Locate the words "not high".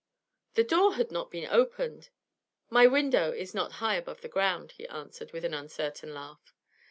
3.53-3.93